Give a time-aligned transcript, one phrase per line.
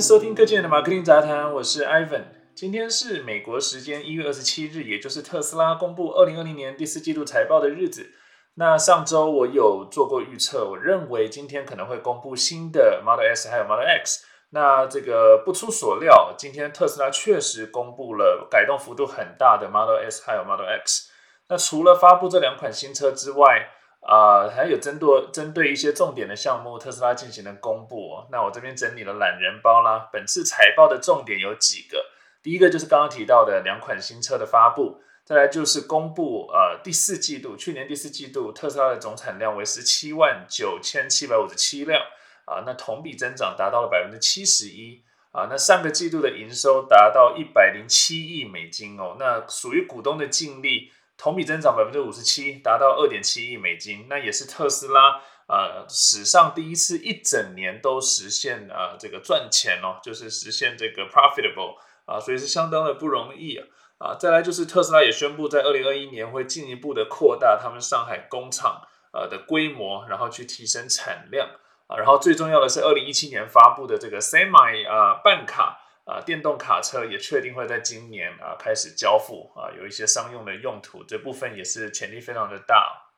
[0.00, 2.22] 收听科技人的马克 g 杂谈，我是 Ivan。
[2.54, 8.12] 今天是美国时间一月二十七日，也就是特斯拉公布二零二零年第四季度财报的日子。
[8.54, 14.24] 那上周我有做过预测，我认为今天可能会公布新的 Model S 还有 Model X。
[14.50, 21.10] 那这个不出所料，今天特斯拉确实公布了改动幅度很大的 Model S 还有 Model X。
[21.48, 23.68] 那除了发布这两款新车之外，
[24.00, 28.24] 啊，还有针对针对一些重点的项目，特斯拉进行了公布。
[28.30, 30.08] 那我这边整理了懒人包啦。
[30.12, 32.06] 本次财报的重点有几个，
[32.42, 42.00] 第一个就是刚刚提到的两款新车的发布，再来就是公布呃第四季度，去年第四季度特斯拉的总产量为十七万九千七百五十七辆
[42.46, 45.02] 啊，那同比增长达到了百分之七十一
[45.32, 45.48] 啊。
[45.50, 50.92] 那上个季度的营收达到一百零七亿美金哦，那属于股东的净利。
[51.18, 61.74] 同比增长百分之五十七，达到二点七亿美金，那也是特斯拉呃史上第一次一整年都实现呃这个赚钱哦，就是实现这个 profitable
[62.06, 63.66] 啊，所以是相当的不容易啊
[63.98, 64.14] 啊！
[64.14, 71.48] 再来就是特斯拉也宣布在二零二一年会进一步的扩大他们上海工厂呃的规模，然后去提升产量
[71.88, 75.80] 啊，然后最重要的是二零一七年发布的这个 semi 啊半卡。
[76.08, 83.10] 啊，电动卡车也确定会在今年啊开始交付啊，有一些商用的用途，这部分也是潜力非常的大。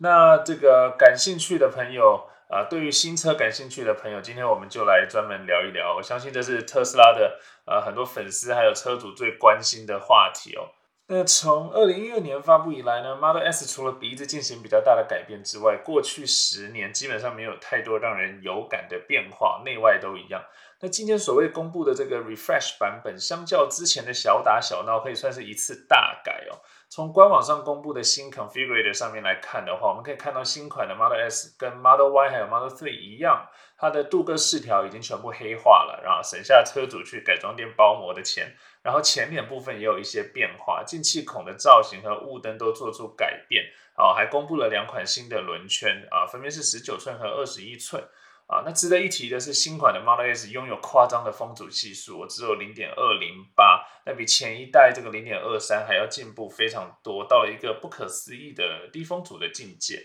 [0.00, 5.94] 那这个感兴趣的朋友啊，对于新车感兴趣的朋友，今天我们就来专门聊一聊。
[5.94, 10.70] 我相信这是特斯拉的呃很多粉丝还有车主最关心的话题哦。
[11.10, 20.44] 那从二零一二年发布以来呢，Model S 除了鼻子进行比较大的改变之外，过去十年基本上没有太多让人有感的变化，内外都一样。
[20.80, 26.60] 那今天所谓公布的这个 Refresh 版本，相较之前的小打小闹，可以算是一次大改哦。
[26.90, 33.48] 从官网上公布的新 Configurator 上面来看的话，我们可以看到新款的 Model S 跟 Model Y 还有 Model 3一样，
[33.78, 38.54] 它的镀铬饰条已经全部黑化了，然后省下车主去改装店包膜的钱。
[38.82, 43.64] 然后前脸部分也有一些变化，进气孔的造型和雾灯都做出改变。
[43.96, 48.02] 哦，还公布了两款新的轮圈啊，分别是十九寸和二十一寸。
[48.46, 60.00] 啊，那值得一提的是，新款的 Model S 拥有夸张的风阻系数，只有零点二零八，那比前一代这个零点二三还要进步非常多，到了一个不可思议的低风阻的境界。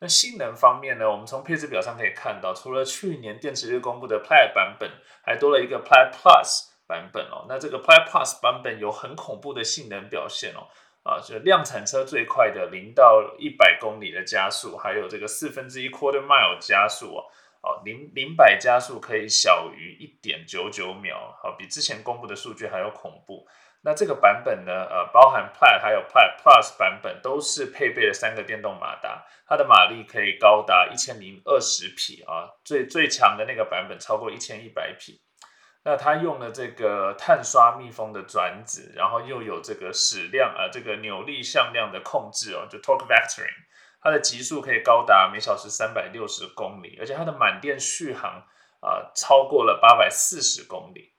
[0.00, 4.90] 那性能方面呢，我们从配置表上可以看到，除了去年电池日公布的 Plaid 版本，
[5.24, 7.46] 还多了一个 Plaid Plus 版本哦。
[7.48, 10.66] 那这个 Plaid Plus 版本有很恐怖的性能表现哦，
[11.04, 17.24] 啊，就量产车最快的零到一百公里的加速，还有这个四分之一 Quarter Mile 加速哦。
[17.60, 23.46] 哦，零零百加速可以小于一点九九秒，好，比之前公布的数据还要恐怖。
[23.82, 35.20] 那这个版本呢，呃，包含 Plaid 还有 Plaid Plus 版本，都是配备了三个电动马达，它的马力可以高达一千零二十匹啊，最最强的那个版本超过一千一百匹。
[35.84, 43.66] 那它用了这个碳刷密封的转子，然后又有这个矢量啊，这个扭力向量的控制哦，就 Torque Vectoring。
[44.00, 48.46] 它的极速可以高达每小时三百六十公里，而且它的满电续航
[48.80, 51.14] 啊超过了八百四十公里。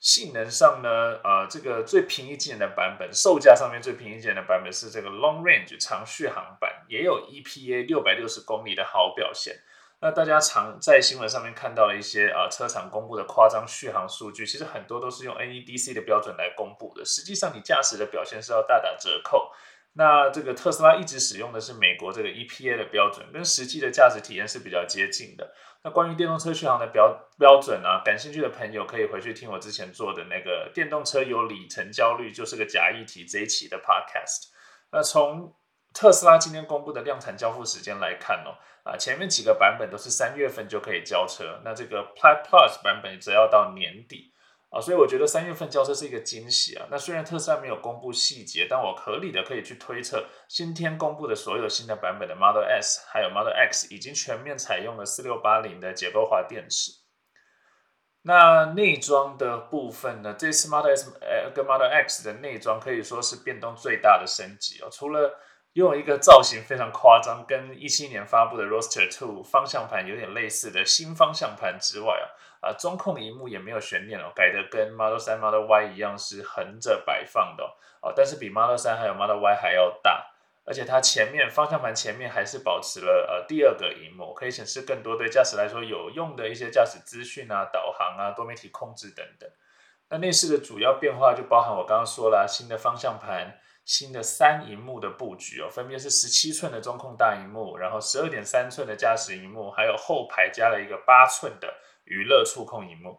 [0.00, 9.56] 性能上呢，呃，这个最平易近人的版本，售价上面最平易近人的版本是这个 Long Range 长续航版，也有 EPA 六百六十公里的好表现。
[10.04, 19.50] 那大家常在新闻上面看到的一些啊车厂公布的夸张续航数据，其实很多都是用 NEDC 的标准来公布的，实际上你驾驶的表现是要大打折扣。
[19.94, 25.54] 那这个特斯拉一直使用的是美国这个 EPA 的标准，跟实际的驾驶体验是比较接近的。
[25.82, 34.50] 那关于电动车续航的标标准啊，感兴趣的朋友可以回去听我之前做的那个电动车有里程焦虑就是个假议题这一期的 Podcast。
[34.92, 35.54] 那从
[35.94, 44.32] 特斯拉今天公布的量产交付时间来看哦，啊前面几个版本都是三月份就可以交车，那这个 Plaid Plus 版本则要到年底。
[44.70, 46.84] 啊，所以我觉得三月份交车是一个惊喜啊。
[46.90, 56.90] 那虽然特斯拉没有公布细节，但我合理的可以去推测，今天公布的所有新的版本的 Model S 还有 Model X 已经全面采用了四六八零的结构化电池。
[58.22, 60.34] 那内装的部分呢？
[60.36, 64.88] 这次 Model S 呃跟 Model X 的内装可以说是变动最大的升级哦。
[64.90, 65.38] 除了
[65.74, 72.26] 用一个造型非常夸张，跟一七年发布的 Roster Two 方向盘有点类似的新方向盘之外啊。
[72.64, 80.32] 啊，中控荧幕也没有悬念哦，改的跟 Model 3、Model Y 一样是横着摆放的哦，但是比 Model 3还有 Model Y 还要大，
[80.64, 89.50] 而且它前面方向盘前面还是保持了呃第二个荧幕，可以显示更多对驾驶来说有用的一些驾驶资讯啊、导航啊、多媒体控制等等。
[90.08, 101.72] 那内饰的主要变化就包含我刚刚说了新的方向盘、新的三荧幕的布局哦，分别是十七寸的中控大荧幕，然后十二点三寸的驾驶荧幕，还有后排加了一个八寸的。
[102.06, 103.18] 娱乐触控荧幕，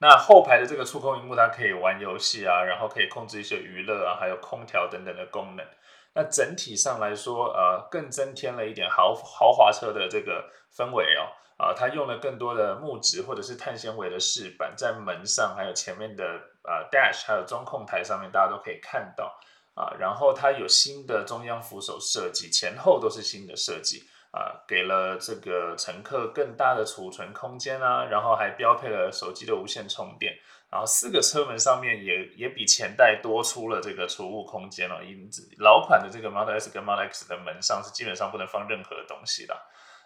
[0.00, 5.66] 那后排的这个触控荧幕，它可以玩游戏啊，然后可以控制一些娱乐啊，还有空调等等的功能。
[6.14, 10.46] 那整体上来说，呃，更增添了一点豪豪华车的这个
[10.76, 11.32] 氛围哦。
[11.56, 16.22] 啊，它用了更多的木质或者是碳纤维的饰板，在门上还有前面的
[16.64, 19.34] 呃 dash 还有中控台上面，大家都可以看到
[19.76, 19.94] 啊。
[20.00, 24.02] 然后它有新的中央扶手设计，前后都是新的设计。
[24.32, 30.34] 啊，给了这个乘客更大的储存空间啊，然后还标配了手机的无线充电，
[30.68, 35.02] 然后四个车门上面也也比前代多出了这个储物空间了。
[35.02, 39.54] 因此，老款的这个 Model S 跟 Model X 的门上是基本上不能放任何东西的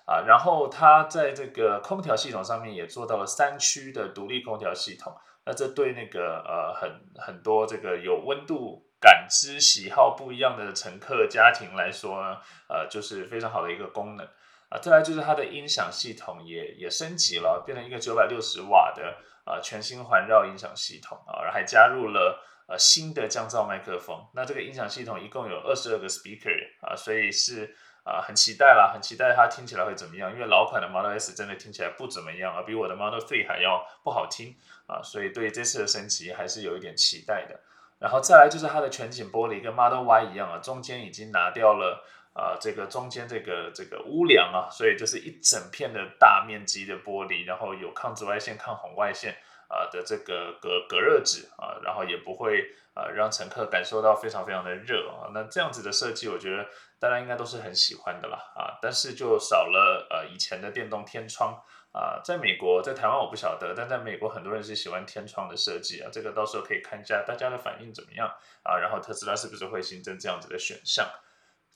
[0.07, 0.23] 啊。
[0.25, 5.13] 然后它在这个空调系统上面也做到了三区的独立空调系统，
[5.45, 8.87] 那这对那个呃很很多这个有温度。
[9.01, 12.37] 感知喜好不一样的乘客家庭来说呢，
[12.69, 14.29] 呃，就是非常好的一个功能
[14.69, 14.79] 啊。
[14.79, 19.17] 再来就是它的音响系统也也升级了，变成一个九百六十瓦的
[19.47, 24.23] 呃全新环绕音响系统啊，还加入了呃新的降噪麦克风。
[24.35, 27.75] 那这个音响系统一共有二十二个 speaker 啊，所以是
[28.05, 30.31] 啊很期待啦，很期待它听起来会怎么样。
[30.31, 34.55] 因为老款的 Model S 真的听起来不怎么样啊，比我的 Model Three 还要不好听
[34.87, 37.59] 啊，所以对这次的升级还是有一点期待的。
[38.01, 42.03] 然后再来就是它的全景玻璃跟 Model Y 一样啊，中间已经拿掉了
[42.35, 49.37] 呃这个中间这个这个屋梁啊，所以就是一整片的大面积的玻璃，然后有抗紫外线、抗红外线
[49.71, 55.31] 啊的这个隔隔热纸啊，然后也不会啊让乘客感受到非常非常的热啊。
[55.33, 56.67] 那这样子的设计，我觉得
[56.99, 61.59] 大家应该都是很喜欢的啦啊，但是就少了呃以前的电动天窗。
[61.93, 68.29] 啊，在美国，在台湾我不晓得，但在美国很多人是喜欢天窗的设计啊，这个到时候可以看一下大家的反应怎么样
[68.63, 71.05] 啊，然后特斯拉是不是会新增这样子的选项？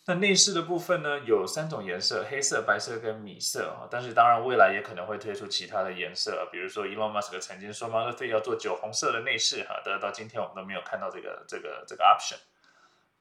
[0.06, 12.36] 那内饰的部分呢，有三种颜色，黑色、白色跟米色啊，但是当然未来也可能会推出其他的颜色，比如说 Elon Musk 曾经说 Model 3要做酒红色的内饰哈，但是到今天我们都没有看到这个这个这个 option。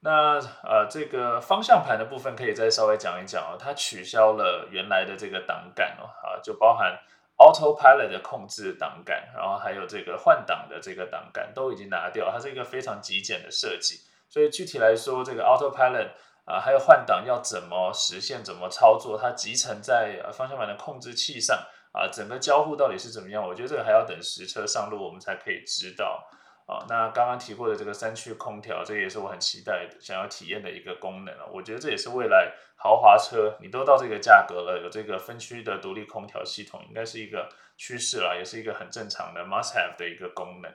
[0.00, 3.56] 那呃，这个方向盘的部分可以再稍微讲一讲哦。
[3.58, 7.00] 它取消了原来的这个档杆哦，啊，就包含
[7.38, 12.30] Autopilot 的控制档杆，然后还有这个换挡的这个档杆都已经拿掉。
[12.30, 14.00] 它是一个非常极简的设计。
[14.28, 16.10] 所以具体来说，这个 Autopilot
[16.44, 21.56] 啊，还有换挡要怎么实现、怎么操作，它集成在方向盘的控制器上
[21.92, 23.42] 啊，整个交互到底是怎么样？
[23.42, 26.28] 我觉得这个还要等实车上路，我们才可以知道。
[26.66, 31.44] 啊，那刚刚提过的这个三区空调，这也是我很期待的、想要体验的一个功能啊。
[31.52, 40.74] 我觉得这也是未来豪华车，你都到这个价格了，有这个分区的独立空调系统，应该是一个趋势了，也是一个很正常的 must have 的一个功能。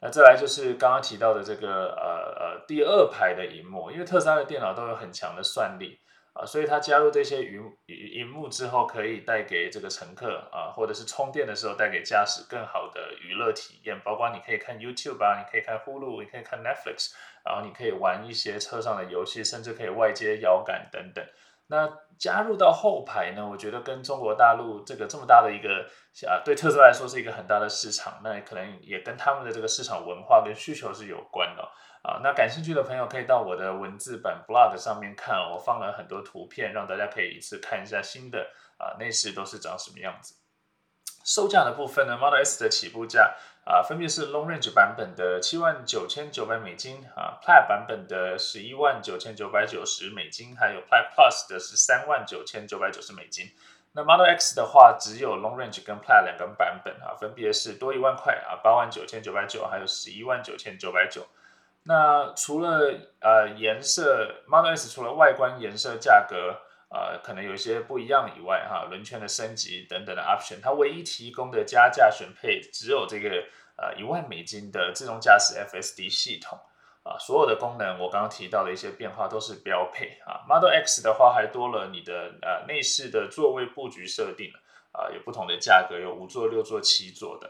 [0.00, 6.00] 那再来就是刚刚提到的这个呃呃第二排的荧幕，因为特斯拉的电脑都有很强的算力。
[6.32, 14.00] 啊，所以它加入这些云荧幕之后，可以带给这个乘客啊，或者是充电的时候带给驾驶更好的娱乐体验。
[14.04, 17.12] 包括你可以看 YouTube 啊，你可以看 Hulu，你可以看 Netflix，
[17.44, 21.26] 然后你可以玩一些车上的游戏，甚至可以外接摇杆等等。
[21.70, 21.88] 那
[22.18, 25.86] 加入到后排呢，我觉得跟中国大陆这个这么大的一个
[26.28, 31.62] 啊，对特斯拉来说是一个很大的市场，那可能也跟他们的这个市场文化跟需求是有关的。
[32.02, 38.40] 啊，那感兴趣的朋友可以到我的文字版 blog 上面看，我放了很多图片，让大家可以一次看一下新的
[38.78, 40.34] 啊内饰都是长什么样子。
[41.24, 53.50] 售价的部分呢，Model S 的起步价啊，分别是 Long Range 版本的七万九千九百美金啊，Plaid 版本的十一万九千九百九十美金，还有 Plaid Plus 的是三万九千九百九十美金。
[53.92, 61.26] 那 Model X 的话，只有 Long Range 跟 Plaid 两个版本啊，分别是多一万块啊，八万九千九百九，还有十一万九千九百九。
[61.84, 73.30] 那除了呃颜色，Model S 除了外观颜色、价格呃可能有一些不一样以外，哈，轮圈的升级等等的 option，它唯一提供的加价选配只有这个
[73.76, 76.58] 呃一万美金的自动驾驶 FSD 系统
[77.02, 80.44] 啊，所有的功能我刚刚提到的一些变化都是标配啊。
[80.48, 84.52] Model X 的话还多了你的呃内饰的座位布局设定
[84.92, 87.48] 啊，有不同的价格，有五座、六座、七座的。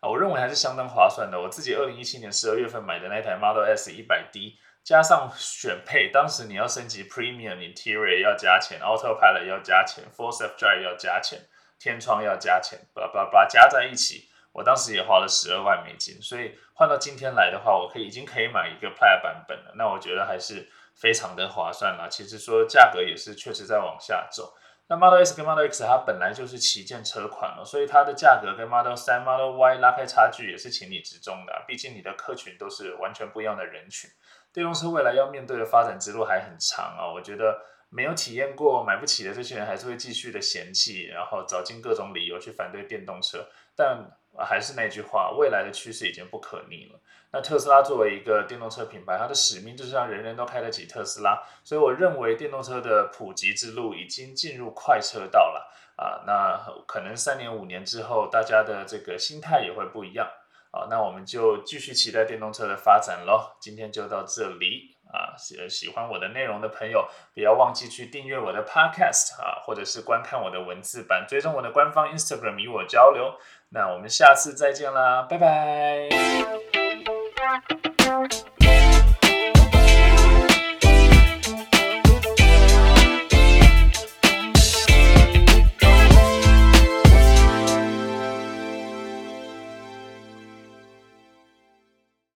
[0.00, 1.40] 啊，我认为还是相当划算的。
[1.40, 10.56] 我自己二零一七年十二月份买的那台 Model S 一百 D，加上选配，当时你要升级 Premium Interior 要加钱，Autopilot 要加钱 f o r s e l f
[10.56, 11.40] Drive 要加钱，
[11.76, 16.22] 天窗要加钱，把把把加在一起，我当时也花了十二万美金。
[16.22, 19.72] 所以换到今天来的话，我可以已经可以买一个 p l a y 版本了。
[19.74, 22.06] 那我觉得还是非常的划算了。
[22.08, 24.54] 其实说价格也是确实在往下走。
[24.88, 31.64] 那 Model S 跟 Model X 它本来就是旗舰车款了，所以它的价格跟 Model 3、Model Y 拉开差距也是情理之中的。
[31.66, 34.08] 毕竟你的客群都是完全不一样的人群，
[34.52, 37.12] 电动车未来要面对的发展之路还很长啊。
[37.12, 43.48] 我觉得没有体验过、买不起的这些人还是会继续的嫌弃，然后找尽各种理由去反对电动车。
[43.74, 47.00] 但还是那句话，未来的趋势已经不可逆了。
[47.32, 51.42] 那特斯拉作为一个电动车品牌，它的使命就是让人人都开得起特斯拉。
[51.64, 56.24] 所以我认为电动车的普及之路已经进入快车道了啊。
[56.26, 60.26] 那可能三年五年之后，大家的这个心态也会不一样
[60.70, 60.86] 啊。
[60.88, 63.56] 那我们就继续期待电动车的发展喽。
[63.60, 64.95] 今天就到这里。
[65.12, 73.38] 啊，喜喜欢我的内容的朋友，不要忘记去订阅我的 Podcast 啊，或者是观看我的文字版，追踪我的官方 Instagram 与我交流。
[73.70, 76.08] 那我们下次再见啦，拜拜。